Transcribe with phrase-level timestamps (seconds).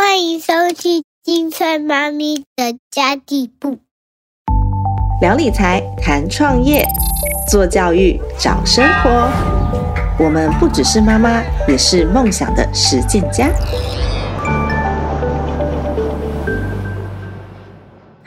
[0.00, 3.80] 欢迎收听金翠妈咪的家地部。
[5.20, 6.86] 聊理财，谈创业，
[7.50, 9.28] 做教育，找生活。
[10.24, 13.50] 我们不只是妈妈，也是梦想的实践家。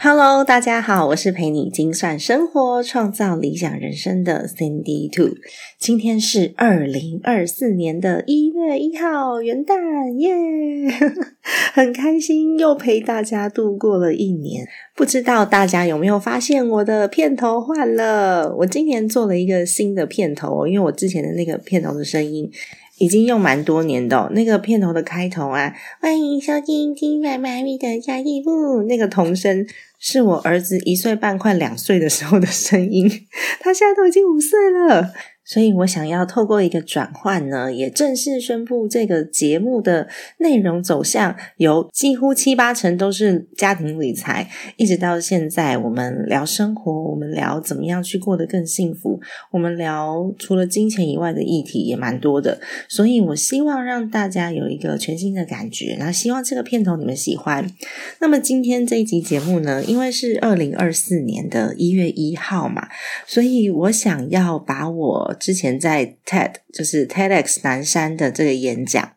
[0.04, 5.36] Hello，大家好，我是陪你精算生活、创造理想人生的 Cindy Two。
[5.78, 10.92] 今天是二零二四年的一月一号，元旦耶！
[11.74, 14.68] 很开心又陪大家度过了一年。
[14.96, 18.56] 不知道大家有没有发现我的片头换了？
[18.58, 22.50] 我今年做了一个新的片头，因为我之前的那个片头的声音。
[22.98, 28.84] 已经用蛮多年的那个片头的开头啊，欢迎收听今晚妈咪的家义部。
[28.84, 29.66] 那个童声
[30.04, 33.08] 是我儿子一岁半快两岁的时候的声音，
[33.60, 35.14] 他现在都已经五岁了。
[35.44, 49.20] 所以我想要透过一个转换呢，也正式宣布这个节目的内容走向，由几乎七八成都是家庭理财，一直到现在我们聊生活，我们聊怎么样去过得更幸福，
[49.52, 52.62] 我们聊除了金钱以外的议题也蛮多的。
[52.88, 57.70] 所以我希望让大家有一个全新的感觉，那希望这个片头你们喜欢。
[58.20, 62.88] 那么今天这一集节目呢，因为是二零二四年的一月一号嘛，
[63.26, 65.31] 所以我想要把我。
[65.34, 69.14] 之前在 TED 就是 TEDx 南山的这个演讲。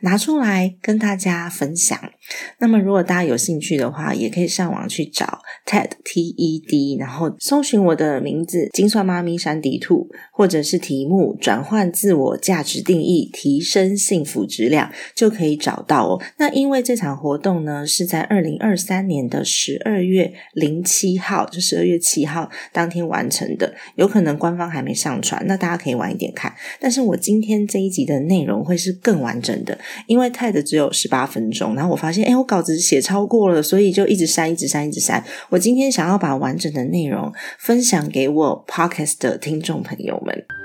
[0.00, 2.12] 拿出来跟大家分享。
[2.58, 16.22] 那么，如果大家有兴趣的话，也可以上网去找 TED T E D，然后搜寻我的名字“金算妈咪山迪兔”，或者是题目“转换自我价值定义，提升幸福质量”，就可以找到哦。
[16.38, 26.54] 那因为这场活动呢是在二零二三年的十二月零七号，就十二月七号当天完成的，有可能官方还没上传，那大家可以晚一点看。
[26.80, 29.58] 但是我今天这一集的内容会是更完整。
[29.64, 29.76] 的，
[30.06, 35.24] 因为 TED 只有十八分钟，然后我发现，哎，我稿子写超过了，所以就一直删，一直删，一直删。
[35.50, 40.57] 我今天想要把完整的内容分享给我 Podcast 的听众朋友们。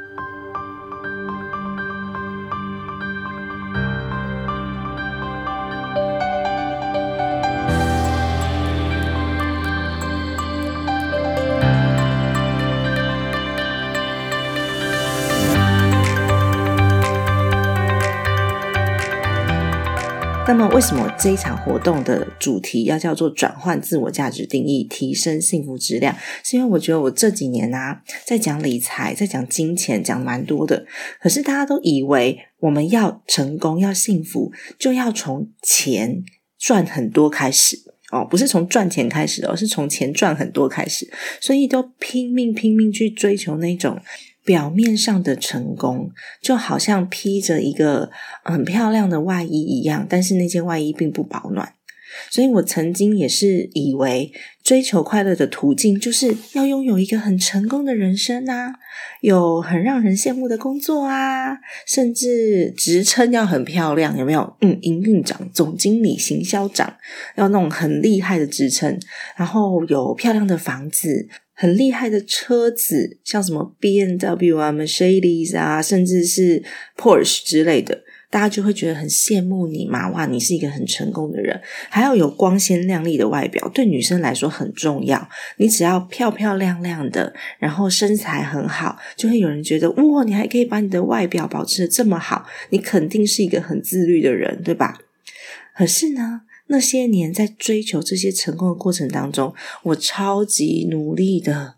[20.56, 26.16] 那么，为什么这一场活动的主题要叫做转换自我价值定义，提升幸福质量？
[26.44, 30.86] 是因为我觉得我这几年啊，在讲理财，在讲金钱，讲蛮多的。
[31.20, 36.24] 可是大家都以为我们要成功、要幸福，就要从钱
[36.60, 37.76] 赚很多开始
[38.12, 44.00] 哦，不是从赚钱开始，而是从钱赚很多开始，所以都拼命拼命去追求那种。
[44.44, 46.12] 表面上的成功，
[46.42, 48.12] 就好像披着一个
[48.44, 51.74] 很漂亮的外衣一样，但是那件外衣并不保暖。
[52.30, 54.32] 所以我曾经也是以为，
[54.64, 58.76] 追求快乐的途径就是要拥有一个很成功的人生啊，
[59.22, 64.56] 有很让人羡慕的工作啊，甚至职称要很漂亮，有没有？
[64.62, 66.98] 嗯，营运长、总经理、行销长，
[67.36, 69.00] 要那种很厉害的职称，
[69.36, 71.28] 然后有漂亮的房子。
[71.54, 76.64] 很厉害的车子，像什么 B N W 啊、Mercedes 啊，甚至是
[76.98, 80.10] Porsche 之类的，大家就会觉得很羡慕你嘛！
[80.10, 85.30] 哇，你是一个很成功的人，还要有光鲜亮丽的外表，对女生来说很重要。
[85.58, 94.98] 你只要漂漂亮亮的，然后身材很好，就会有人觉得哇，你还可以把你的外表保持的这么好，你肯定是一个很自律的人，对吧？
[95.76, 96.42] 可是呢？
[96.74, 99.54] 那些年在追求这些成功的过程当中，
[99.84, 101.76] 我超级努力的，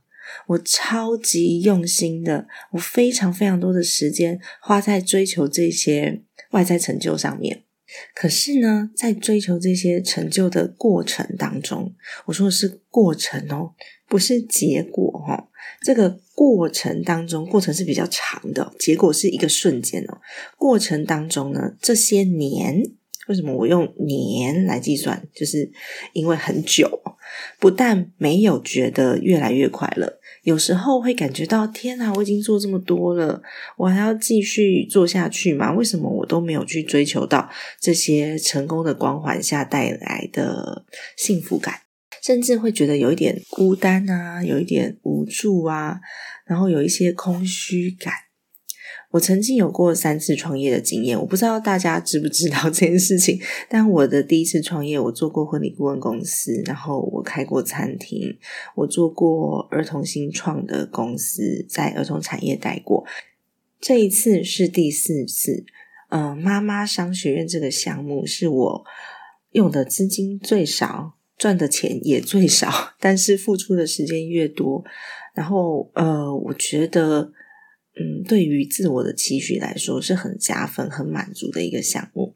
[0.48, 7.64] 我超级用心的，我非常非常多的时间花在追求这些外在成就上面。
[8.14, 11.94] 可是呢，在追求这些成就的过程当中，
[12.28, 13.74] 我说的是过程哦，
[14.08, 15.52] 不是结果哦。
[15.82, 20.22] 这个过程当中，过程是比较长的，结果是一个瞬间哦。
[20.58, 22.94] 过程当中呢，这些年。
[23.28, 25.28] 为什么我用年来计算？
[25.34, 25.72] 就是
[26.14, 27.02] 因为很久，
[27.60, 33.42] 不但没有觉得越来越快乐，有时候会感觉到天哪，我已经做这么多了，
[33.78, 35.74] 我还要继续做下去吗？
[35.74, 37.50] 为什么我都没有去追求到
[37.80, 40.86] 这些成功的光环下带来的
[41.18, 41.74] 幸福感？
[42.22, 46.00] 甚至会觉得有一点孤单啊，有一点无助啊，
[46.46, 48.14] 然后有一些空虚感。
[49.16, 53.40] 我曾经有过三次创业的经验，我不知道大家知不知道这件事情。
[53.70, 58.38] 但我的第一次创业，我做过婚礼顾问公司，然后我开过餐厅，
[58.76, 63.06] 我做过儿童新创的公司，在儿童产业待过。
[63.80, 65.64] 这一次是第四次，
[66.10, 68.86] 嗯，妈妈商学院这个项目是我。
[69.52, 72.70] 用的资金最少，赚的钱也最少，
[73.00, 74.84] 但是付出的时间越多。
[75.34, 77.32] 然后，呃，我觉得，
[77.98, 82.36] 嗯，对于自我的期许来说，是很加分、很满足的一个项目。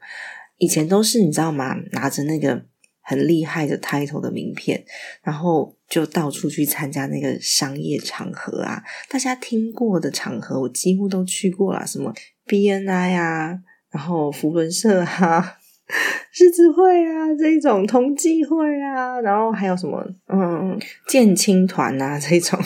[0.58, 1.76] 以前都是你知道吗？
[1.92, 2.66] 拿着那个
[3.02, 4.84] 很厉害的 title 的名片，
[5.24, 8.84] 然后就到处去参加那个商业场合啊。
[9.10, 12.14] 大家听过的场合，我几乎都去过了，什么
[12.48, 13.60] BNI 啊，
[13.92, 15.56] 然后福伦社啊。
[16.32, 22.60] 狮子会啊，这种同济会啊，然后还有什么嗯建青团啊这种，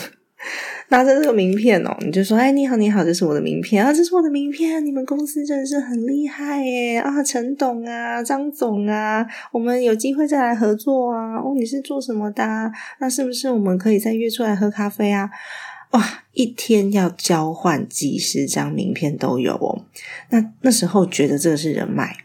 [0.93, 12.71] 拿着这个名片哦，你就说哎你好你好，这是我的名片啊，这是我的名片，你们公司真的是很厉害耶啊，陈董啊，张总啊，我们有机会再来合作啊哦，你是做什么的？
[12.99, 15.31] 那是不是我们可以再约出来喝咖啡啊？
[15.93, 19.87] 哇，一天要交换几十张名片都有哦，
[20.29, 22.17] 那那时候觉得这个是人脉。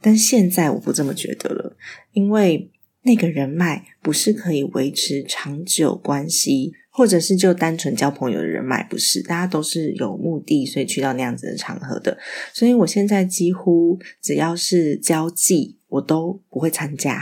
[0.00, 1.76] 但现在我不这么觉得了，
[2.12, 12.16] 因为那个人脉不是可以维持长久关系，或者是就单纯交朋友的人脉，不是，大家都是有目的，所以去到那样子的场合的。
[12.52, 17.20] 所以我现在几乎只要是交际，我都不会参加。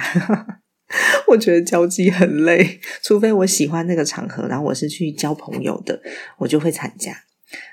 [1.28, 6.02] 我觉得交际很累，除非我喜欢那个场合，然后我是去交朋友的，
[6.36, 7.16] 我就会参加。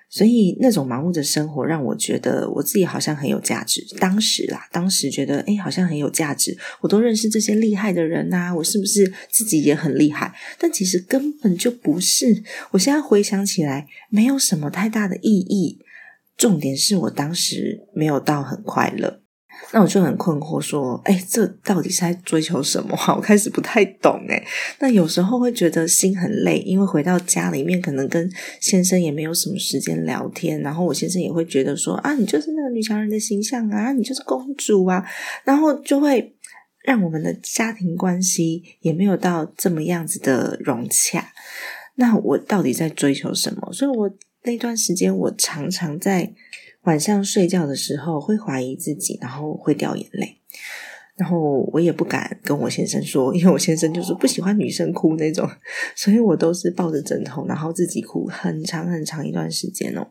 [0.10, 3.86] 所以那种忙碌的生活让我觉得我自己好像很有价值。
[4.00, 6.58] 当时啦，当时觉得哎，好像很有价值。
[6.82, 10.34] 我都认识这些厉害的人呐，我是不是自己也很厉害？
[10.58, 12.44] 但其实根本就不是。
[12.72, 15.80] 我现在回想起来，没有什么太大的意义。
[16.36, 19.22] 重点是我当时没有到很快乐。
[19.72, 24.44] 那我就很困惑，说：“哎，这到底是在追求什么？” 我开始不太懂哎。
[24.80, 28.30] 那有时候会觉得心很累，因为回到家里面，可能跟
[28.60, 30.60] 先生也没有什么时间聊天。
[30.62, 35.06] 然后我先生也会觉得说：“啊，你就是那个女强人的形象啊，你就是公主啊。”
[35.46, 36.36] 然后就会
[36.84, 41.32] 让我们的家庭关系也没有到这么样子的融洽。
[41.96, 43.72] 那我到底在追求什么？
[43.72, 44.10] 所以我
[44.44, 46.34] 那段时间，我常常在。
[46.90, 50.38] 晚上睡觉的时候会怀疑自己，然后会掉眼泪，
[51.16, 55.48] 然后我也不敢跟我先生说，因为我先生就是不喜欢女生哭那种，
[55.96, 60.08] 所以我都是抱着枕头，然后自己哭很长很长一段时间哦。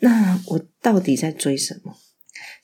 [0.00, 1.96] 那我到底在追什么？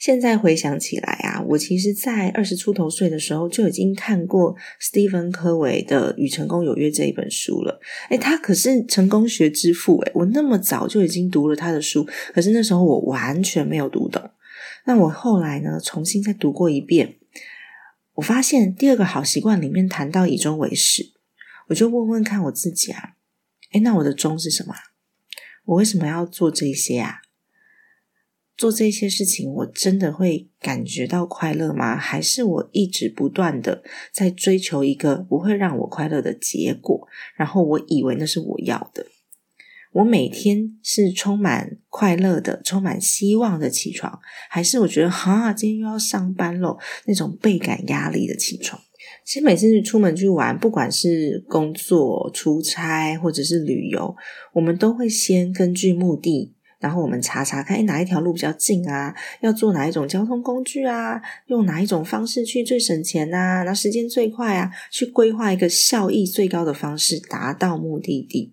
[0.05, 7.81] 现在回想起来啊，我其实，在二十出头岁的时候就已经看过史蒂芬·科维的《与成功有约》这一本书了。
[8.11, 14.23] 诶他可是成功学之父诶我那么早就已经读了他的书，可是那时候我完全没有读懂。
[14.85, 17.17] 那我后来呢，重新再读过一遍，
[18.17, 21.15] 我发现第二个好习惯里面谈到以终为始，
[21.69, 23.15] 我就问问看我自己啊，
[23.73, 24.75] 诶那我的终是什么？
[25.65, 27.23] 我为什么要做这些啊？
[28.57, 31.97] 做这些事情，我真的会感觉到快乐吗？
[31.97, 37.09] 还是我一直不断的在追求一个不会让我快乐的结果？
[37.37, 39.07] 然后我以为那是我要的。
[39.93, 44.19] 我每天是充满快乐的、充满希望的起床，
[44.49, 48.81] 还是我觉得哈，今天又要上班喽，那种倍感压力的起床？
[49.25, 54.17] 其实每次出门去玩，不管是工作、出差或者是旅游，
[54.53, 56.55] 我们都会先根据目的。
[56.85, 59.17] 然后我们查查看，哎，哪一条路比较近啊？
[59.41, 61.19] 要坐哪一种交通工具啊？
[61.47, 63.63] 用哪一种方式去最省钱啊？
[63.63, 64.71] 那时间最快啊？
[64.91, 68.53] 去规划一个效益最高的方式，达到目的地。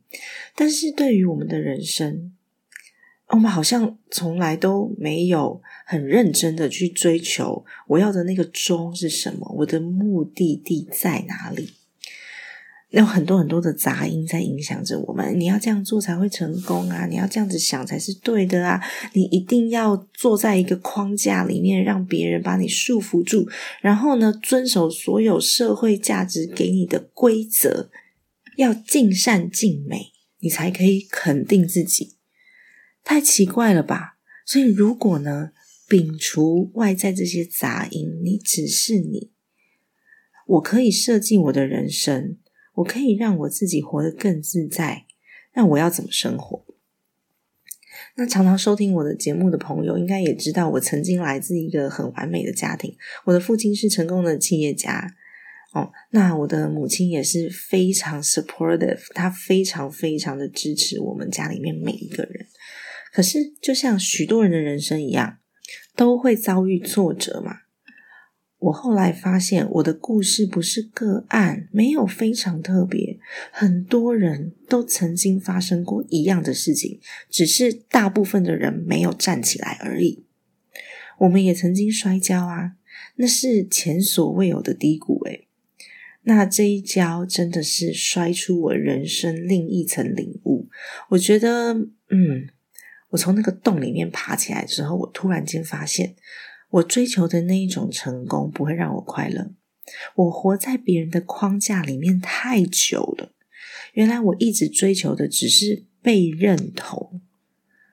[0.55, 2.31] 但是对于我们的人生，
[3.27, 11.73] 我们好像从来都没有很认真的去追求我要的那个终是什么，我的目的地在哪里。
[12.91, 15.39] 有很多很多的杂音在影响着我们。
[15.39, 17.05] 你要这样做才会成功啊！
[17.05, 18.81] 你要这样子想才是对的啊！
[19.13, 23.49] 你一定要坐在一个框架里面，让别人把你束缚住，
[23.81, 27.89] 然后呢，遵守所有社会价值给你的规则，
[28.57, 32.17] 要尽善尽美，你才可以肯定自己。
[33.05, 34.17] 太奇怪了吧？
[34.45, 35.51] 所以，如果呢，
[35.87, 39.31] 摒除外在这些杂音，你只是你，
[40.45, 42.37] 我可以设计我的人生。
[42.81, 45.05] 我可以让我自己活得更自在，
[45.55, 46.65] 那我要怎么生活？
[48.15, 52.95] 那常常收听我的节目的朋友，应该也知道，我曾经来自一个很完美的家庭。
[53.25, 55.15] 我的父亲是成功的企业家，
[55.73, 62.47] 哦，那我的母亲也是非常 supportive，她非常非常的支持我们家里面每一个人。
[63.13, 65.37] 可是，就像许多人的人生一样，
[65.95, 67.57] 都会遭遇挫折嘛。
[68.61, 73.19] 我后来发现，我的故事不是个案，没有非常特别。
[73.51, 80.25] 很多人都曾经发生过一样的事情，只是大部分的人没有站起来而已。
[81.17, 82.73] 我们也曾经摔跤啊，
[83.15, 85.47] 那是前所未有的低谷诶。
[86.23, 90.69] 那这一跤真的是摔出我人生另一层领悟。
[91.09, 92.47] 我觉得，嗯，
[93.09, 96.15] 我从那个洞里面爬起来之后，我突然间发现，
[96.71, 99.51] 我追求的那一种成功不会让我快乐。
[100.15, 103.33] 我活在别人的框架里面太久了。
[103.93, 107.21] 原来我一直追求的只是被认同。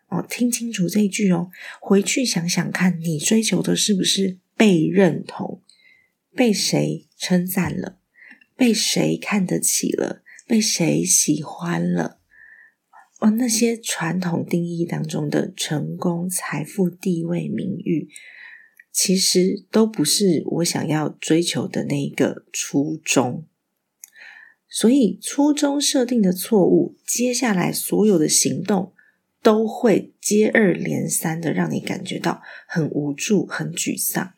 [0.08, 5.62] 哦，听清楚这句哦，回去想想看，你追求的是不是被认同？
[6.35, 7.99] 被谁称赞了？
[8.56, 10.23] 被谁看得起了？
[10.47, 12.20] 被谁喜欢了？
[13.18, 18.08] 哦，那些传统定义当中的成功、财富、地位、名誉，
[18.92, 23.45] 其实都不是我想要追求的那一个初衷。
[24.68, 28.92] 所以，初衷设定的错误，接下来所有的行动。
[29.40, 34.35] 都会接二连三的让你感觉到很无助、很沮丧。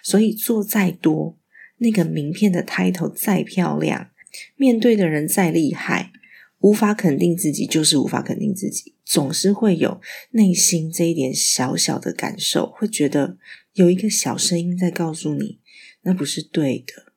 [0.00, 1.36] 所以做再多，
[1.78, 4.10] 那个名片的 title 再漂亮，
[4.54, 6.12] 面对的人再厉害，
[6.60, 8.94] 无法肯定自己，就是无法肯定自己。
[9.04, 13.36] 总是会有内心这一点小小的感受，会觉得
[13.78, 15.60] 有一个小声音在告诉你，
[16.02, 17.12] 那不是对的。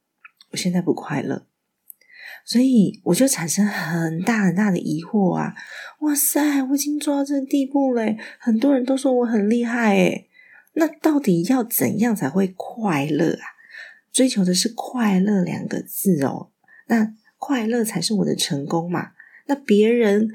[0.51, 1.47] 我现在不快乐。
[2.45, 5.55] 所以我就产生很大很大的疑惑啊！
[6.01, 10.29] 哇塞，我已经做到这个地步嘞，很多人都说我很厉害诶
[10.73, 13.45] 那到底要怎样才会快乐啊？
[14.11, 16.51] 追求的是快乐两个字哦，
[16.87, 19.13] 那快乐才是我的成功嘛？
[19.47, 20.29] 那别人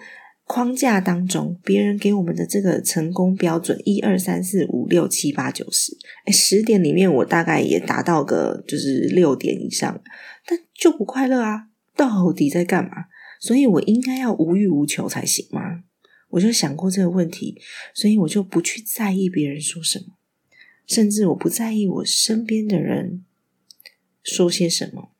[0.47, 10.01] 框架当中，别人给我们的这个成功标准一二三四五六七八九十，哎，十点里面我大概也达到个就是六点以上，
[10.47, 11.69] 但就不快乐啊！
[11.97, 13.07] 到底在干嘛？
[13.41, 15.83] 所以我应该要无欲无求才行吗？
[16.31, 17.61] 我就想过这个问题，
[17.93, 20.15] 所以我就不去在意别人说什么，
[20.87, 23.25] 甚至我不在意我身边的人
[24.23, 25.11] 说些什么，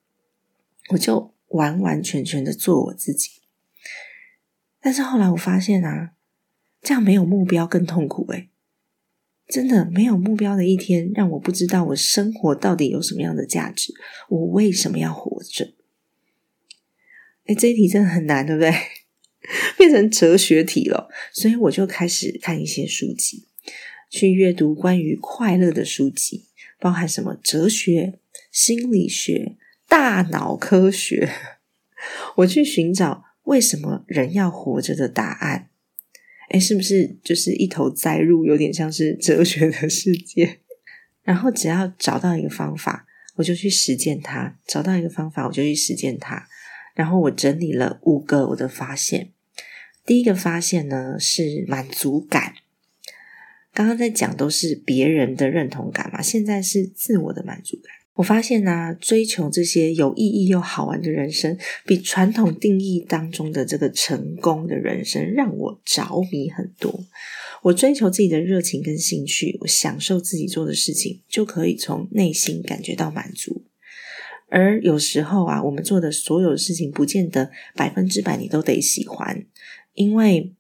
[0.91, 3.31] 我就完完全全的做我自己。
[4.87, 6.13] 但是后来我发现啊，
[6.81, 8.51] 这样没有目标更痛苦诶
[9.49, 13.93] 真的没有目标的一天，让我不知道我生活到底有什么样的价值，
[14.29, 15.75] 我为什么要活着？
[17.47, 18.73] 哎，这一题真的很难，对不对？
[19.77, 23.49] 变成哲学题了，所以我就开始看一些书籍，
[24.09, 26.45] 去阅读关于快乐的书籍，
[26.79, 28.21] 包含什么哲学、
[28.53, 29.57] 心理学、
[29.89, 31.29] 大脑科学。
[32.39, 35.71] 我去寻找为什么人要活着的答案。
[36.51, 40.61] 哎，是不是就是一头栽入，有点像是哲学的世界？
[41.25, 46.47] 然后只要找到一个方法，我就去实践它；找到一个方法，我就去实践它。
[46.95, 49.33] 然后我整理了五个我的发现。
[50.05, 52.55] 第一个发现呢是满足感。
[53.75, 57.93] 刚刚在讲都是别人的认同感嘛，现在是自我的满足感。
[58.17, 67.05] 我发现呢，追求这些有意义又好玩的人生，比传统定义当中的这个成功的人生让我着迷很多。
[67.63, 73.65] 我追求自己的热情跟兴趣，我享受自己做的事情，就可以从内心感觉到满足。
[74.49, 79.45] 而有时候啊，我们做的所有事情，不见得百分之百你都得喜欢，
[79.95, 80.55] 因为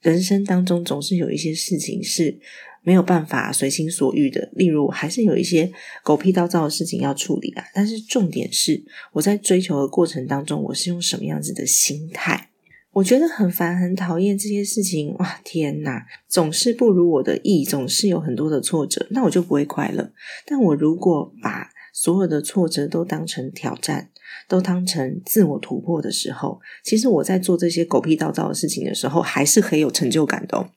[0.00, 2.40] 人生当中总是有一些事情是
[2.88, 4.48] 没有办法随心所欲的。
[4.54, 5.70] 例如，还是有一些
[6.02, 7.62] 狗屁倒灶的事情要处理啊。
[7.74, 12.48] 但是重点是，我在追求的过程当中，我是用什么样子的心态？
[12.92, 15.14] 我觉得很烦、很讨厌这些事情。
[15.18, 20.10] 哇，天哪，总是不如我的意，总是有很多的挫折，那我就不会快乐。
[20.46, 24.08] 但我如果把所有的挫折都当成挑战，
[24.48, 30.70] 都当成自我突破的时候，其实我在做这些狗屁倒灶的事情的时候，还是很有成就感的。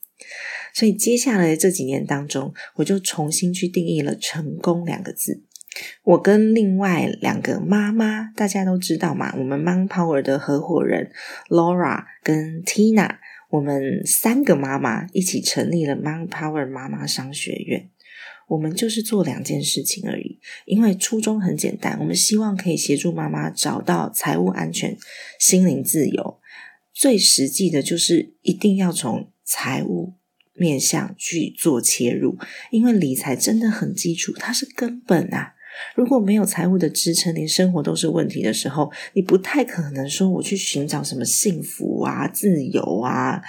[0.74, 5.44] 所以接下来这几年当中，我就重新去定义了“成功”两个字。
[6.04, 11.12] 我跟另外两个妈妈，大家都知道嘛，我们 Mom Power 的合伙人
[11.50, 13.18] Laura 跟 Tina，
[13.50, 17.90] 我们三个妈妈一起成立了 Mom Power 妈妈商学院。
[18.48, 24.98] 我们就是做两件事情而已，因为初衷很简单，我们希望可以协助妈妈找到财务安全、
[25.40, 26.40] 心灵自由。
[26.94, 30.16] 最实际的就是一定要从财务
[30.62, 32.38] 面向去做切入，
[32.70, 35.56] 因为理财真的很基础，它是根本啊！
[35.96, 43.42] 如果没有财务的支撑，连生活都是问题的时候，你不太可能说我去寻找什么幸福啊、自由啊，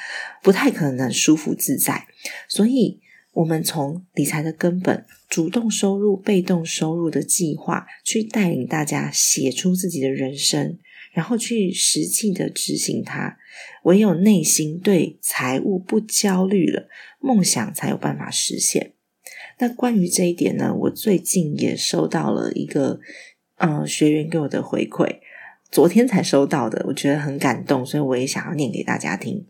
[0.42, 2.06] 不太可能舒服自在。
[2.48, 3.00] 所以。
[3.34, 10.78] 我们从理财的根本、主动收入、被动收入的计划，去带领大家写出自己的人生，
[11.12, 13.38] 然后去实际的执行它。
[13.84, 16.88] 唯有内心对财务不焦虑了，
[17.20, 18.94] 梦想才有办法实现。
[19.58, 23.00] 那关于这一点呢，我最近也收到了一个
[23.58, 25.18] 嗯学员给我的回馈，
[25.70, 29.46] 昨天才收到的，我觉得很感动，所以我也想要念给大家听。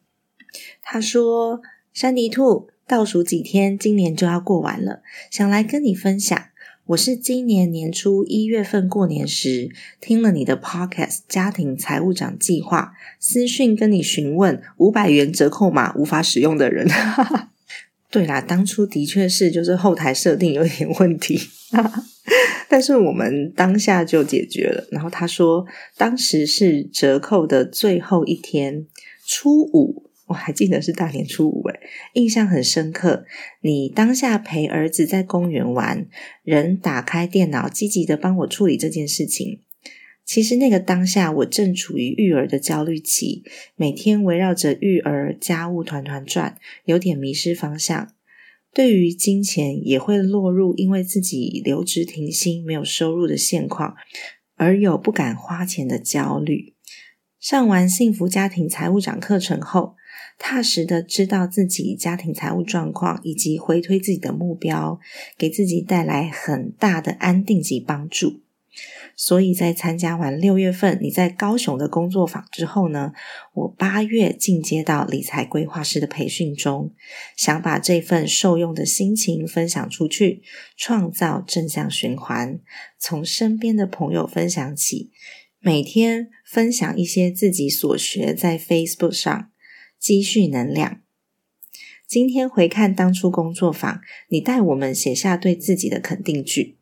[0.83, 1.63] 他说
[1.95, 6.49] ：“山迪兔，倒数几天，今年就要过完了，想来跟你分享。
[6.87, 9.71] 我是今年年初一月份过年时
[10.01, 16.89] 听了你的 Podcast 家庭财务长计划，私讯跟你询问五百元折扣码无法使用的人。
[18.11, 21.39] 对啦，当初的确是就是后台设定有点问题，
[22.69, 24.89] 但是我们当下就解决了。
[24.91, 25.65] 然后他说，
[25.97, 28.87] 当时是折扣的最后一天，
[29.25, 31.79] 初五。”我还记得是大年初五，诶
[32.15, 33.27] 印象很深刻。
[33.61, 36.09] 你当下陪儿子在公园玩，
[36.43, 39.61] 人打开电脑，积极的帮我处理这件事情。
[40.25, 43.45] 其实那个当下，我正处于育儿的焦虑期，
[43.77, 48.15] 每天围绕着育儿家务团团转，有点迷失方向。
[48.73, 53.97] 对于金钱，也会落入因为自己留职停薪、没有收入的现况，
[54.57, 56.75] 而有不敢花钱的焦虑。
[57.39, 59.97] 上完幸福家庭财务长课程后。
[60.39, 64.99] 踏实的知道自己家庭财务状况，以及回推自己的目标，
[65.39, 68.41] 给自己带来很大的安定及帮助。
[69.15, 73.13] 所以在参加完六月份你在高雄的工作坊之后呢，
[73.53, 76.95] 我八月进阶到理财规划师的培训中，
[77.37, 80.43] 想把这份受用的心情分享出去，
[80.75, 82.59] 创造正向循环。
[82.99, 85.11] 从身边的朋友分享起，
[85.61, 89.52] 每天分享一些自己所学在 Facebook 上。
[90.03, 91.01] 积蓄能量。
[92.09, 96.77] 今天回看当初工作坊，你带我们写下对自己的肯定句，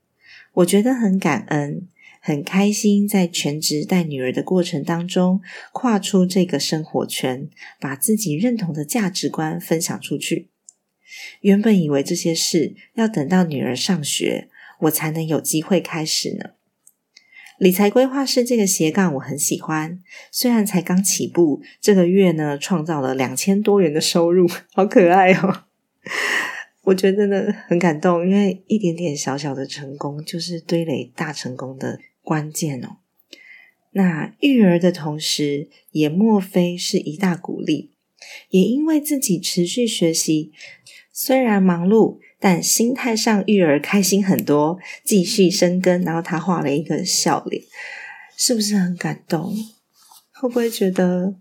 [0.54, 1.86] 我觉得很感恩，
[2.22, 10.48] 很开心，在全职带女儿的过程当中，跨出这个生活圈，把自己认同的价值观分享出去。
[11.42, 14.48] 原本以为这些事要等到女儿上学，
[14.80, 16.52] 我才能有机会开始呢。
[17.60, 20.02] 理财规划师这个斜杠我很喜欢，
[20.32, 25.64] 虽然才刚起步，这个月呢创造了两千多元的收入，好可爱哦！
[26.84, 32.96] 我觉得呢很感动，因为一点点小小的成功就是堆垒大成功的关键哦。
[33.90, 37.90] 那育儿的同时，也莫非是一大鼓励？
[38.48, 40.50] 也因为自己持续学习，
[41.12, 42.20] 虽然忙碌。
[42.40, 46.02] 但心态上育儿开心很多，继续生根。
[46.02, 47.62] 然后他画了一个笑脸，
[48.36, 49.54] 是不是很感动？
[50.32, 51.36] 会不会觉得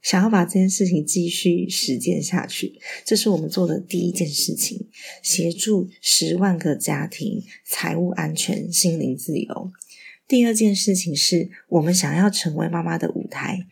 [0.00, 2.78] 想要把这件事情继续实践下去？
[3.04, 4.88] 这是我们做的第一件事情，
[5.22, 9.72] 协助十万个家庭财务安全、心灵自由。
[10.28, 13.66] 第二件事情是我们想要成为妈妈的舞台。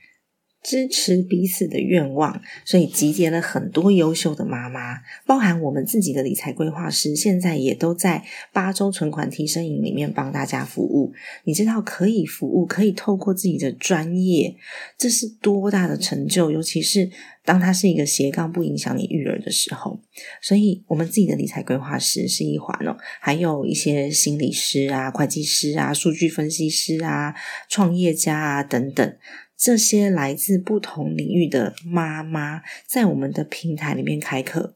[0.62, 8.22] 支持彼此的愿望，所以集结了很多优秀的妈妈，包含我们自己的理财规划师，现在也都在
[8.52, 11.12] 八周存款提升营里面帮大家服务。
[11.44, 14.54] 你知道可以服务，可以透过自己的专业，
[14.96, 16.50] 这是多大的成就？
[16.52, 17.10] 尤其是
[17.44, 19.98] 当它是一个斜杠，不影响你育儿的时候。
[20.40, 27.34] 所以，我们自己的理财规划师是一环哦，还有一些心理师啊、会计师啊、数据分析师啊、
[27.68, 29.16] 创业家啊等等。
[29.62, 34.74] 这些来自不同领域的妈妈，在我们的平台里面开课，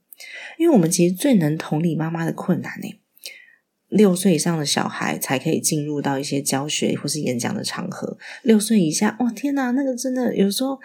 [0.59, 2.95] 因为我们其实最能同理妈妈的困难呢。
[3.89, 10.79] 六岁以上的小孩才可以进入到一些教学或是演讲的场合，六岁以下，哇，天哪，那个真的有时候，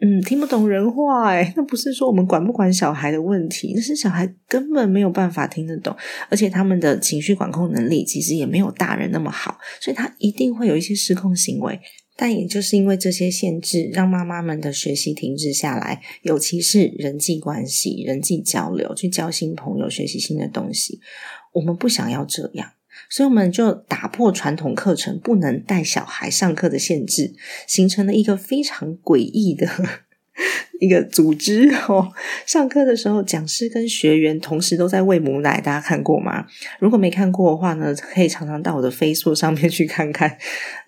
[0.00, 5.96] 嗯，听不懂人话，哎，那不是说我们管不管小孩的问题，那是小孩根本没有办法听得懂，
[6.28, 11.80] 而且他们的情绪管控能力其实也没有大人那么好，所以他一定会有一些失控行为。
[12.20, 21.00] 但也就是因为这些限制，让妈妈们的学习停滞下来，尤其是人际关系、人际交流，去交新朋友、学习新的东西。
[21.52, 22.72] 我们不想要这样，
[23.08, 27.36] 所以我们就打破传统课程不能带小孩上课的限制，
[27.68, 29.68] 形成了一个非常诡异的。
[30.80, 32.12] 一个组织哦，
[32.46, 36.46] 上课的时候，讲师跟学员同时都在喂母奶，大家看过吗？
[36.80, 40.36] 如果没看过的话呢，可以常常到我的 Facebook 上面去看看，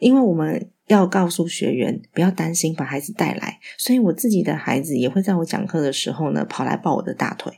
[0.01, 0.69] 因为我们。
[0.91, 7.53] 要告诉学员不要担心把孩子带来，所以我自己的孩子也会在我讲课的时候呢跑来抱我的大腿。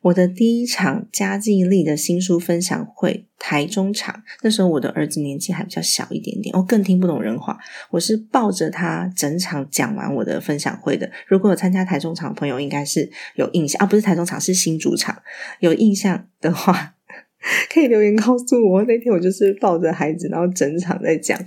[0.00, 7.56] 我的第一场家计力的新书分享会，台中场，那时候我的儿子年纪还比较小一点点，我更听不懂人话，
[7.92, 11.08] 我是抱着他整场讲完我的分享会的。
[11.28, 15.22] 如果有参加台中场的朋友，应该是有印象啊，不是台中场，是新主场，
[15.60, 16.94] 有印象的话。
[17.72, 21.38] 可以留言告诉我，那天我就是抱着孩子，然后整场在讲。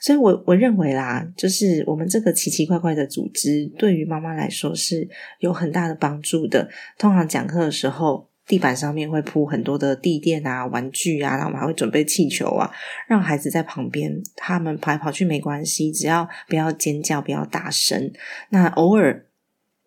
[0.00, 5.08] 所以，我我认为啦，就是我们这个奇奇怪怪的组织，对于妈妈来说是
[5.40, 6.68] 有很大的帮助的。
[6.98, 12.70] 通常讲课的时候，地板上面会铺很多的地垫啊、玩具啊，然后我们还会准备气球啊，
[13.08, 18.12] 让孩子在旁边，他们跑来跑去没关系，只要不要尖叫、不要大声。
[18.50, 19.26] 那偶尔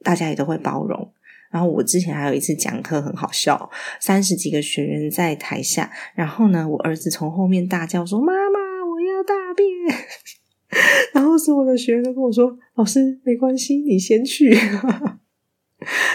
[0.04, 1.14] 大家也都会包容。
[1.58, 3.68] 然后我之前还有一次讲课很好笑，
[4.00, 9.68] 三十几个学员在台下，然后呢，我儿子从后面大叫说：“妈妈，我要大便。
[11.16, 14.56] ”然后所有的学员都跟我说：“老师，没关系，你先去。”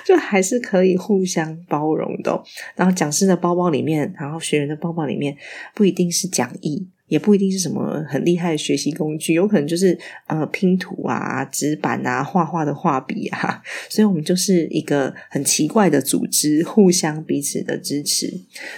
[0.07, 2.41] 就还是可以互相包容的。
[2.77, 5.37] 然后讲师的包包里面，然后学员的包包里面，
[5.75, 13.63] 不一定是讲义，也不一定是什么很厉害的学习工具，有可能就是呃拼图啊、纸板啊、画画的画笔啊。
[13.91, 18.33] 所以我们就是一个很奇怪的组织，互相彼此的支持。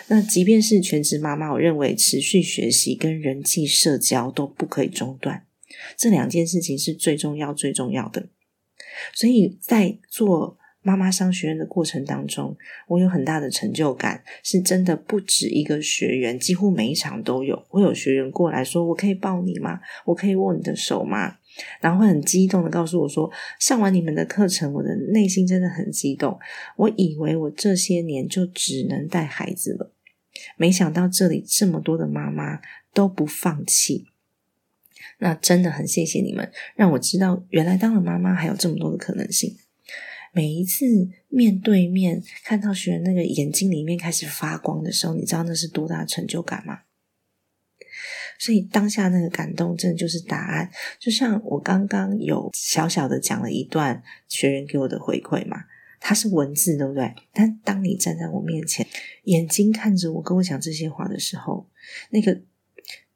[0.08, 5.44] 那即便是全职妈妈，我认为持续学习跟人际社交都不可以中断。
[5.96, 8.28] 这两件事情是最重要、最重要的。
[9.14, 10.58] 所以在做。
[10.86, 12.54] 妈妈商学院的过程当中，
[12.88, 17.64] 我有很大的成就感，是真的不止一个学员，几乎每一场都有。
[17.70, 19.80] 我有学员过来说：“我可以抱你吗？
[20.04, 21.38] 我可以握你的手吗？”
[21.80, 26.38] 然后会很激动的告诉我说：“上完你们的课程，我的内心真的很激动。
[26.76, 29.90] 我以为我这些年就只能带孩子了，
[30.58, 32.60] 没想到这里这么多的妈妈
[32.92, 34.08] 都不放弃。
[35.20, 39.56] 那真的很谢谢你们，让我知道原来当了妈妈还有这么多的可能性。”
[40.34, 40.84] 每一次
[41.28, 46.80] 面对面看到学员那个眼睛里面开始发光的时候，你知道那是多大的成就感吗？
[48.36, 50.68] 所以当下那个感动，真的就是答案。
[50.98, 55.66] 就像我刚刚有小小的讲了一段学员给我的回馈嘛，
[56.00, 57.14] 它是文字，对不对？
[57.32, 58.84] 但当你站在我面前，
[59.24, 61.70] 眼睛看着我跟我讲这些话的时候，
[62.10, 62.42] 那个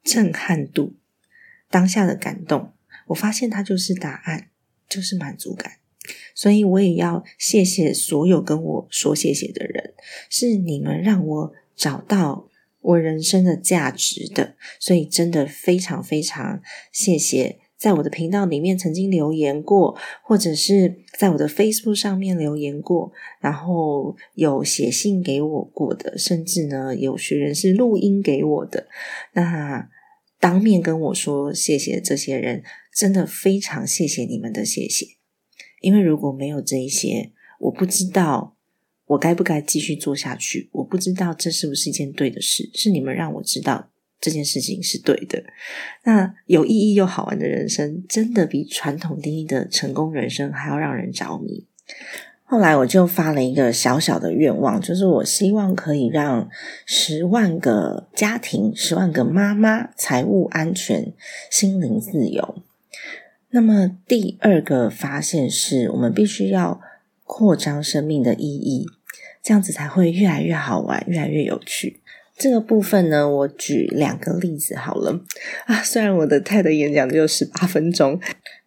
[0.04, 0.94] 震撼度，
[1.68, 2.72] 当下的感动，
[3.08, 4.50] 我发现它就是答案，
[4.88, 5.78] 就是满足感。
[6.38, 9.92] 所以我也要谢谢所有跟我说谢谢的人，
[10.30, 12.48] 是你们让我找到
[12.80, 14.54] 我人生的价值的。
[14.78, 28.86] 所以真的非常非常谢谢，在我的频道里面曾经留言过，或者是在我的 Facebook 上面留言过，然后有写信给我过的，甚至呢有学员是录音给我的，
[29.32, 29.88] 那
[30.38, 32.62] 当面跟我说谢谢这些人，
[32.96, 35.17] 真的非常谢谢你们的谢谢。
[35.80, 38.56] 因为如果没有这一些，我不知道
[39.06, 40.68] 我该不该继续做下去。
[40.72, 42.70] 我不知道这是不是一件对的事。
[42.74, 45.44] 是你们让我知道这件事情是对的。
[46.04, 51.66] 那有意义又好玩的人生，真的比传统定义的成功人生还要让人着迷。
[52.50, 56.48] 后来我就发了一个小小的愿望，就是我希望可以让
[56.86, 61.12] 十万个家庭、十万个妈妈财务安全、
[61.50, 62.62] 心灵自由。
[63.58, 66.80] 那么第二个发现是我们必须要
[67.24, 68.86] 扩张生命的意义，
[69.42, 72.00] 这样子才会越来越好玩，越来越有趣。
[72.36, 75.24] 这个部分呢，我举两个例子好了
[75.66, 75.74] 啊。
[75.82, 78.20] 虽然我的 TED 演讲只有十八分钟，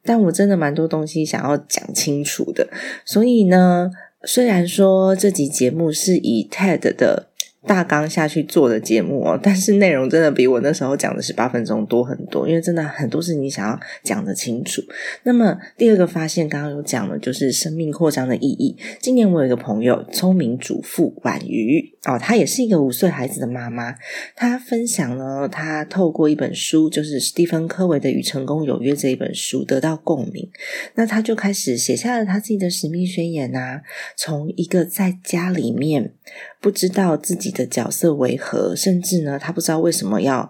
[0.04, 2.67] 但我真的蛮多东西想要讲清楚的。
[3.06, 3.89] 所以呢，
[4.25, 7.30] 虽然说这集节目是以 TED 的。
[7.67, 14.82] 大纲下去做的节目哦，但是内容真的比我那时候讲的十八分钟多很多，因为真的很多事情想要讲的清楚。
[15.24, 18.76] 那么第二个发现，刚刚有讲了，就是生命扩张的意义。
[19.00, 23.95] 今年我有一个朋友，聪明主妇婉瑜哦，她也是一个五岁孩子的妈妈，
[24.36, 30.50] 她分享了她透过一本书，就是史蒂芬科维的《与成功有约》这一本书得到共鸣，
[30.95, 33.84] 那她就开始写下了她自己的使命宣言啊，
[34.17, 36.13] 从一个在家里面。
[36.62, 40.49] 不知道自己的角色为何，甚至呢，他不知道为什么要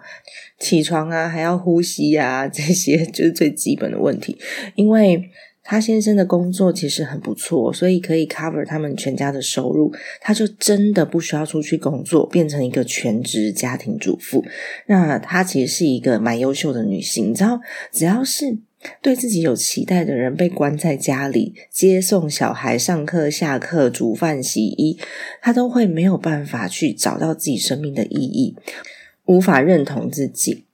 [0.60, 4.38] 起床啊，还要呼吸啊， 这些就是最基本的问题。
[4.76, 5.30] 因为
[5.64, 14.44] 他先生的工作其实很不错，所以可以 cover 他们全家的收入，他就真的不需要出去工作，变成一个全职家庭主妇。
[14.88, 17.60] 那她其实是一个蛮优秀的女性，你知道，
[17.92, 18.58] 只要是。
[19.02, 25.00] 对自己有期待的人被关在家里，接送小孩上课、下课、煮饭、洗衣，
[25.42, 28.56] 他都会没有办法去找到自己生命的意义，
[29.26, 30.66] 无法认同自己。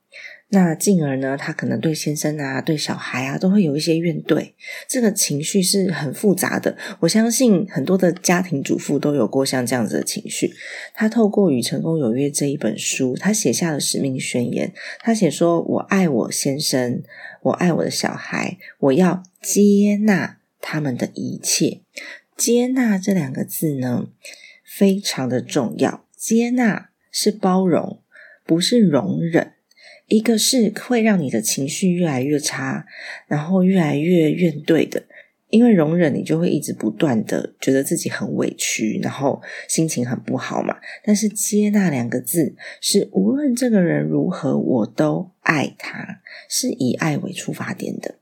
[0.50, 4.54] 那进而呢，他可能对先生啊、对小孩啊，都会有一些怨怼。
[4.88, 6.78] 这个情绪是很复杂的。
[7.02, 10.54] 我相信很多的家庭主妇都有过像这样子的情绪。
[10.94, 14.74] 他透过《与成功有约》这一本书，他写下了使命宣言。
[15.00, 17.04] 他写说：“我爱我先生。”
[17.44, 21.82] 我爱我的小孩，我要接纳他们的一切。
[22.36, 24.08] 接纳这两个字呢，
[24.66, 26.06] 非常的重要。
[26.18, 28.02] 接纳是包容，
[28.44, 29.54] 不是容忍。
[30.08, 32.86] 一个是会让你的情绪越来越差，
[33.28, 35.02] 然后越来越怨怼的；
[35.50, 40.78] 因为容忍，你就会一直不断的觉得自己很委屈，然后心情很不好嘛。
[41.04, 48.16] 但是接纳两个字，是无论这个人如何，我都爱他，是以爱为出发点的。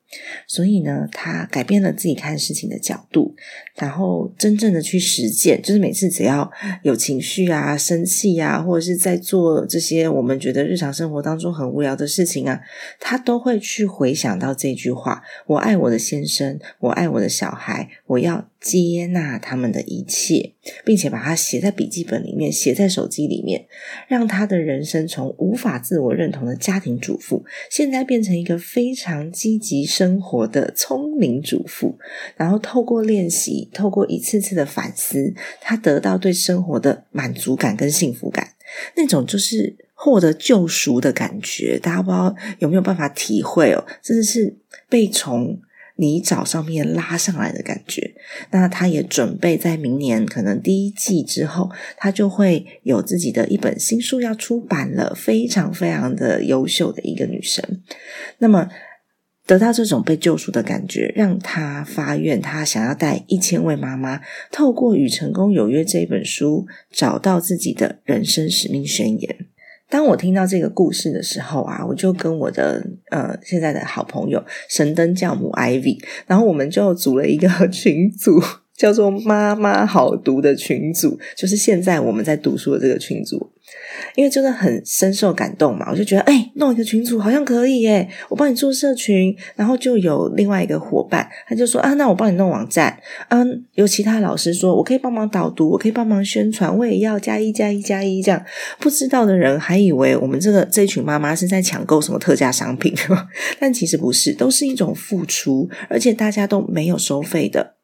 [0.48, 3.36] 所以呢，他改变了自己看事情的角度，
[3.76, 6.52] 然后真正的去实践，就是每次只要
[6.84, 12.62] 有情绪啊、生气啊，或者是在做这些我们觉得日常生活当中很无聊的事情啊，
[13.00, 23.68] 他都会去回想到这句话：“我爱我的先生，我爱我的小孩，我要。”接纳他们的一切，并且把它写在笔记本里面，写在手机里面，
[24.08, 32.00] 让他的人生从无法自我认同的家庭主妇，现在变成一个非常积极生活的聪明主妇。
[32.36, 38.54] 然后透过练习，透过一次次的反思，他得到对生活的满足感跟幸福感，
[38.96, 41.78] 那种就是获得救赎的感觉。
[41.78, 43.86] 大家不知道有没有办法体会哦？
[44.02, 44.58] 真的是
[44.90, 45.60] 被从。
[45.98, 48.16] 泥沼上面拉上来的感觉，
[48.52, 57.64] 那他也准备在明年可能第一季之后，他就会有自己的一本新书要出版了，非常非常的优秀的一个女生。
[58.40, 58.70] 那么
[59.48, 64.20] 得到这种被救赎的感觉，让他发愿，他想要带一千位妈妈，
[64.52, 69.48] 透过《与成功有约》这本书，找到自己的人生使命宣言。
[69.90, 78.42] 当我听到这个故事的时候啊，我就跟我的呃现在的好朋友神灯教母 Ivy，然后我们就组了一个 群组。
[78.78, 83.50] 叫做“妈妈好读”的群组，就是现在我们在读书的这个群组，
[84.16, 98.44] 因为真的很深受感动嘛，我就觉得，哎，弄一个群组好像可以耶，我帮你做社群，然后就有另外一个伙伴，他就说啊，那我帮你弄网站，嗯，有其他老师说我可以帮忙导读，我可以帮忙宣传，我也要加一加一加一这样，
[98.80, 102.94] 不知道的人还以为我们这个这一群妈妈是在抢购什么特价商品，
[103.58, 107.75] 但其实不是，都是一种付出，而且大家都没有收费的。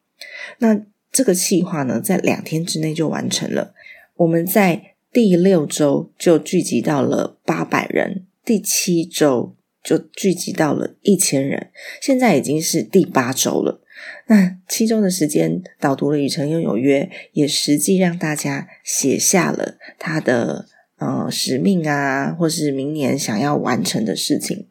[0.58, 0.80] 那
[1.10, 3.74] 这个计划呢，在两天之内就完成了。
[4.16, 13.80] 我们在第六周就聚集到了八百人，第七周就聚集到了一千人，现在已经是第八周了。
[14.26, 20.66] 那七周的时间，导读了《与成拥有约》，也实际让大家写下了他的
[20.98, 24.66] 呃使命啊，或是明年想要完成的事情。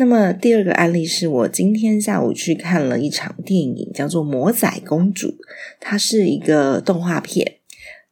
[0.00, 5.28] 那么第二个案例是我今天下午去看了一场电影，叫做《魔仔公主》，
[5.78, 7.56] 它是一个动画片，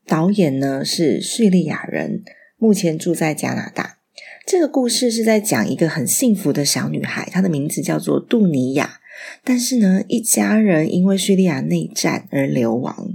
[0.07, 2.23] 导演呢是叙利亚人，
[2.59, 4.01] 目前住在加拿大。
[4.47, 9.01] 这个故事是在讲一个很幸福的小女孩，她的名字叫做杜尼亚，
[9.43, 13.15] 但是呢，一家人因为叙利亚内战而流亡。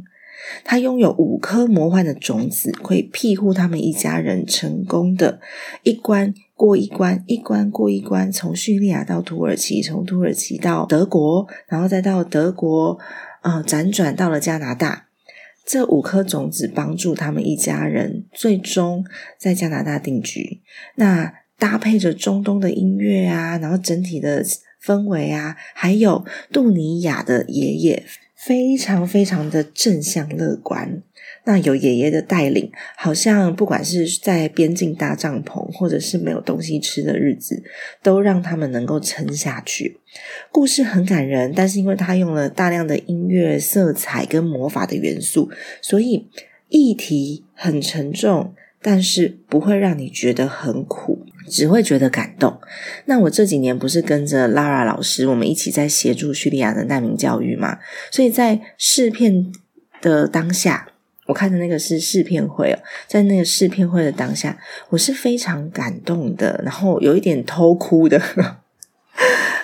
[0.63, 5.39] 她拥有五颗魔幻的种子，会庇护他们一家人成功的
[5.83, 6.33] 一关。
[6.63, 12.97] 过一关，一关过一关，从叙利亚到土耳其，从土耳其到德国，然后再到德国，
[13.41, 15.08] 呃，辗转到了加拿大。
[15.65, 19.04] 这五颗种子帮助他们一家人最终
[19.38, 20.62] 在加拿大定居。
[20.95, 24.41] 那搭配着中东的音乐啊，然后整体的
[24.82, 26.23] 氛围啊，还有
[26.54, 28.06] 杜尼亚的爷爷，
[28.45, 31.01] 非常非常的正向乐观。
[31.45, 37.63] 那有爷爷的带领，好像不管是在边境搭帐篷，或者是没有东西吃的日子，
[38.01, 39.99] 都让他们能够撑下去。
[40.51, 45.49] 故事很感人，但是因为他用了大量的音乐、色彩跟魔法的元素，
[45.82, 46.27] 所以
[46.69, 51.12] 议题很沉重，但是不会让你觉得很苦，
[51.54, 52.60] 只会觉得感动。
[53.06, 57.78] 那我这几年不是跟着 Lara 老师，我们一起在协助叙利亚的难民教育嘛？
[58.10, 59.52] 所以在试片
[60.02, 60.88] 的当下。
[61.28, 64.58] 我看的那个是试片会哦，在那个试片会的当下，
[64.89, 68.20] 我是非常感动的，然后有一点偷哭的。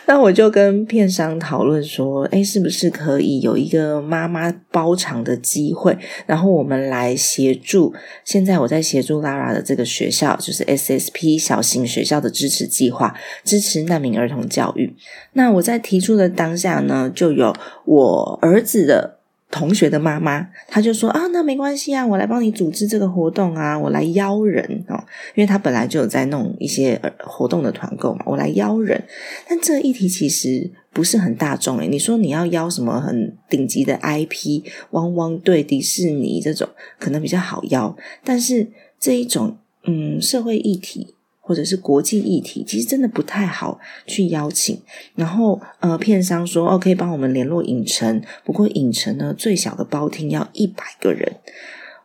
[0.09, 5.95] 那我就跟片商讨论说：“哎，是不是可以有一个妈妈包场的机会？
[6.25, 7.93] 然后我们来协助。
[8.25, 14.95] 现在我在协助 Lara 的这个学校，就是 SSP 小型学校的支持计划，支持难民儿童教育。
[15.33, 19.17] 那我在提出的当下呢，就有我儿子的。”
[19.51, 24.95] 同学的妈妈，他就说啊，那没关系啊，我来帮你组织这个活动啊，我来邀人哦，
[25.33, 29.03] 因为他本来就有在弄一些活动的团购嘛，我来邀人。
[29.47, 38.67] 但这个议题其实不是很大众诶，你说你要邀什么很顶级的 IP，汪汪队、迪士尼这种可能比较好邀，但是
[38.99, 41.15] 这一种嗯社会议题。
[41.49, 44.79] 或者是国际议题，其实真的不太好去邀请。
[45.15, 51.37] 然后，呃，片商说哦，可以帮我们联络影城，不过影城呢，最小的包厅要一百个人。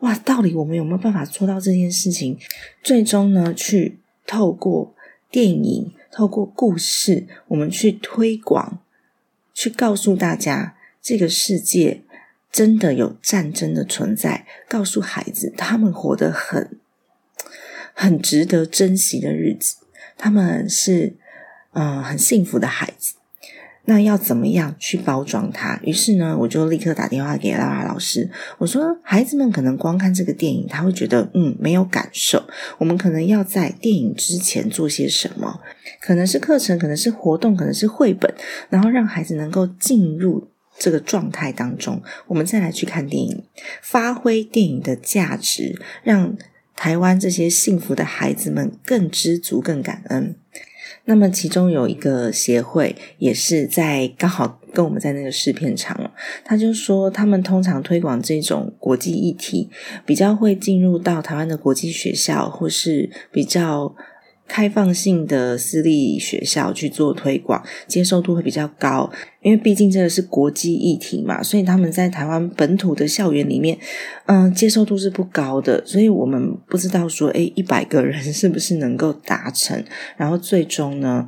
[0.00, 2.38] 哇，到底我们有没有办法做到这件事情？
[2.82, 4.94] 最终呢，去透过
[5.30, 8.78] 电影，透过故事，我们去推广，
[9.52, 12.00] 去告诉大家，这个世界
[12.50, 16.78] 真的有战争的存在，告诉孩子他们活得很
[17.94, 19.76] 很值得珍惜的日子，
[20.18, 21.14] 他们是
[21.72, 23.14] 嗯很幸福的孩子。
[23.86, 25.78] 那要怎么样去包装它？
[25.82, 32.42] 于是呢，我就立刻打电话给拉拉老师，我说：“孩子们可能光看这个电影，他会觉得嗯没有感受。
[32.78, 35.60] 我们可能要在电影之前做些什么？
[36.00, 38.32] 可能是课程，可能是活动，可能是绘本，
[38.70, 43.44] 然后让孩子能够进入这个状态当中，我们再来去看电影，
[43.82, 46.34] 发挥电影的价值，让
[46.76, 50.34] 台湾这些幸福的孩子们更知足、更感恩。”
[51.06, 56.10] 那么，其中有一个协会也是在刚好跟我们在那个试片场
[56.42, 59.68] 他就说他们通常推广这种国际议题，
[60.06, 63.94] 比较会进入到台湾的国际学校，或是比较。
[64.46, 73.78] 开放性的私立学校去做推广，接受度会比较高，因为毕竟这个是国际议题嘛，所以他们在台湾本土的校园里面，
[74.26, 79.82] 嗯，接受度是不高的，所以我们不知道说，诶一百个人是不是能够达成，
[80.16, 81.26] 然后最终呢，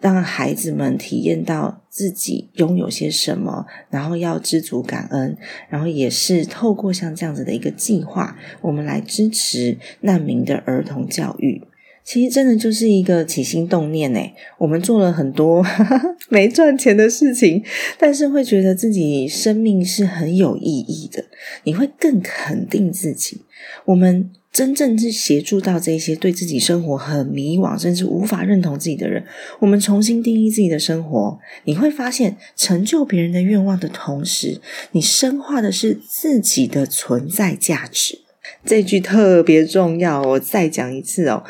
[0.00, 5.36] 让孩子们体验到自己拥有些什么，然后要知足感恩，
[5.68, 11.62] 然后也是透过像这样子的一个计划，我们来支持难民的儿童教育。
[12.04, 14.20] 其实真的就是一个起心动念呢。
[14.58, 15.64] 我们做了很多
[16.28, 17.64] 没赚钱的事情，
[17.98, 21.24] 但是会觉得自己生命是很有意义的。
[21.64, 23.40] 你会更肯定自己。
[23.86, 29.24] 我们真正是协助到这些对自己生活很迷惘，甚至无法认同自己的人。
[29.58, 34.60] 我们重新定义自己的生活，你会发现，成就别人的愿望的同时，
[34.92, 38.20] 你深化的是自己的存在价值。
[38.64, 41.42] 这句特别重要，我再讲一次哦。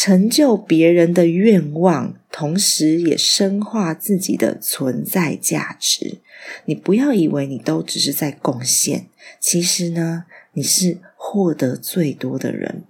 [0.00, 6.18] 成就别人的愿望，同时也深化自己的存在价值。
[6.66, 9.06] 你不要以为你都只是在贡献，
[9.40, 12.84] 其实呢，你是获得最多的人。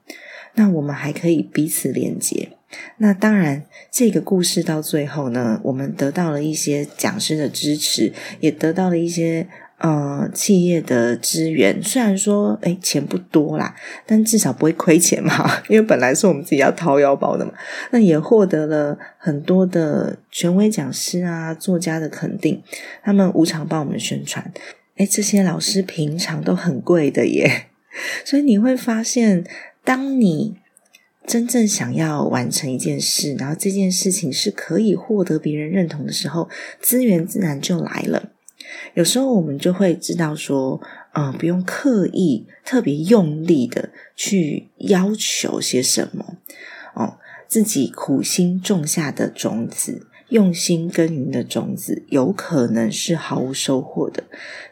[0.56, 2.50] 那我们还可以彼此连接。
[2.98, 9.48] 那当然，这个故事到最后呢，我们得到了一些讲师的支持，也得到了一些。
[9.78, 17.52] 呃，企业的资源虽然说，哎，钱不多啦，但至少不会亏钱嘛， 因为本来是我们自己要掏腰包的嘛。
[17.92, 22.60] 那也获得了很多的权威讲师啊、作家的肯定，
[23.04, 24.52] 他们无偿帮我们宣传。
[24.96, 27.66] 哎，这些老师平常都很贵的耶，
[28.26, 29.44] 所以你会发现，
[29.84, 30.56] 当你
[31.24, 36.48] 真正想要完成一件事，然后这件事情是可以获得别人认同的时候，
[36.80, 38.30] 资源自然就来了。
[38.98, 40.80] 有时候我们就会知道说，
[41.12, 46.34] 呃，不用刻意特别用力的去要求些什么
[46.94, 54.24] 哦，自己苦心种下的种子，用心耕耘的种子，有可能是毫无收获的。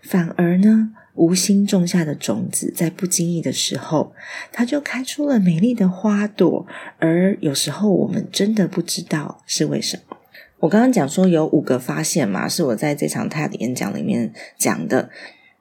[0.02, 4.12] 反而呢，无心种下的种子，在不经意的时候，
[4.50, 6.66] 它就开出了美丽的花朵。
[6.98, 10.05] 而有时候我们真的不知道是为什么。
[10.60, 15.10] 我刚刚讲说有五个发现嘛，是我在这场 TED 演讲里面讲的。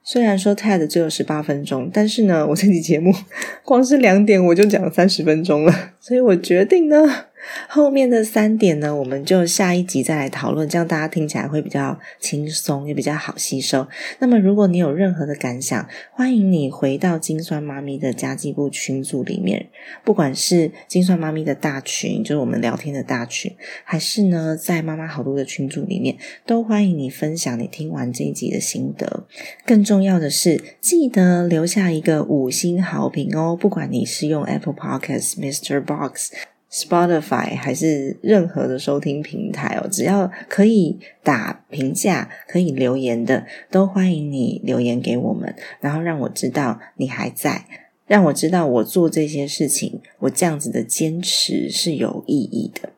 [0.03, 3.11] 虽然说 TED 只有十八分钟，但是呢，我这期节目
[3.65, 7.25] 光是两点我就讲了三十分钟了，所以我决定呢。
[7.67, 13.87] 后面的三点呢，我们就下一集再来讨论，这样大家听起来会比较轻松，也比较好吸收。
[14.19, 19.69] 那么，如果你有任何的感想，欢迎你回到金酸妈咪的家计部群组里面，
[20.03, 29.27] 不管是金酸妈咪的大群，就是我们聊天的大群，还是呢在妈妈好多的群组里面，都欢迎你分享你听完这一集的心得。
[29.65, 35.81] 更重要的是，记得留下一个五星好评哦，不管你是用 Apple Podcasts、Mr.
[35.81, 36.31] Box。
[36.75, 47.63] Spotify 还是任何的收听平台哦，只要可以打评价、可以留言的，都欢迎你留言给我们，然后让我知道你还在，
[48.07, 52.89] 让我知道我做这些事情，我这样子的坚持是有意义的。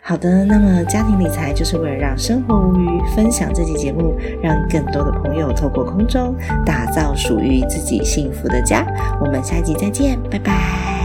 [0.00, 8.86] 好的，那么家庭理财就是为了让生活无虞，分享这期节目，让更多的朋友透过空中打造属于自己幸福的家。
[9.20, 10.97] 我们下一集再见，拜拜。